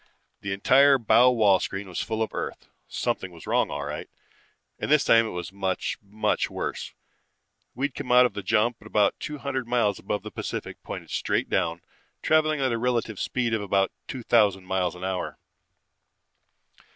[0.39, 2.69] The entire bow wall screen was full of Earth.
[2.87, 4.09] Something was wrong all right,
[4.79, 6.95] and this time it was much, much worse.
[7.75, 11.51] We'd come out of the jump about two hundred miles above the Pacific, pointed straight
[11.51, 11.83] down,
[12.23, 15.37] traveling at a relative speed of about two thousand miles an hour.